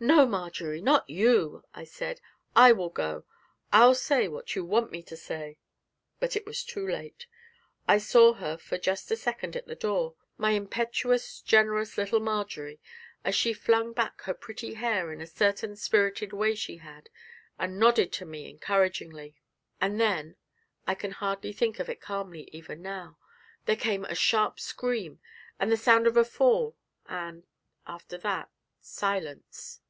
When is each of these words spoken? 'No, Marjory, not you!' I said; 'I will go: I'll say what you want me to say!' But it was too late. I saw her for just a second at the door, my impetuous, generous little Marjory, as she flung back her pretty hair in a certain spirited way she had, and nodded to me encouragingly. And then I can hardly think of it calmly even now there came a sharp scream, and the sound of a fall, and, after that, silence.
'No, 0.00 0.26
Marjory, 0.26 0.82
not 0.82 1.08
you!' 1.08 1.64
I 1.72 1.84
said; 1.84 2.20
'I 2.54 2.72
will 2.72 2.90
go: 2.90 3.24
I'll 3.72 3.94
say 3.94 4.28
what 4.28 4.54
you 4.54 4.62
want 4.62 4.90
me 4.90 5.02
to 5.04 5.16
say!' 5.16 5.56
But 6.20 6.36
it 6.36 6.44
was 6.44 6.62
too 6.62 6.86
late. 6.86 7.26
I 7.88 7.96
saw 7.96 8.34
her 8.34 8.58
for 8.58 8.76
just 8.76 9.10
a 9.12 9.16
second 9.16 9.56
at 9.56 9.66
the 9.66 9.76
door, 9.76 10.14
my 10.36 10.50
impetuous, 10.50 11.40
generous 11.40 11.96
little 11.96 12.20
Marjory, 12.20 12.80
as 13.24 13.34
she 13.34 13.54
flung 13.54 13.94
back 13.94 14.20
her 14.22 14.34
pretty 14.34 14.74
hair 14.74 15.10
in 15.10 15.22
a 15.22 15.26
certain 15.26 15.74
spirited 15.74 16.34
way 16.34 16.54
she 16.54 16.78
had, 16.78 17.08
and 17.58 17.78
nodded 17.80 18.12
to 18.14 18.26
me 18.26 18.50
encouragingly. 18.50 19.36
And 19.80 19.98
then 19.98 20.36
I 20.86 20.94
can 20.96 21.12
hardly 21.12 21.52
think 21.54 21.78
of 21.78 21.88
it 21.88 22.02
calmly 22.02 22.50
even 22.52 22.82
now 22.82 23.16
there 23.64 23.76
came 23.76 24.04
a 24.04 24.14
sharp 24.16 24.60
scream, 24.60 25.20
and 25.58 25.72
the 25.72 25.78
sound 25.78 26.06
of 26.06 26.16
a 26.18 26.24
fall, 26.26 26.76
and, 27.08 27.46
after 27.86 28.18
that, 28.18 28.50
silence. 28.82 29.80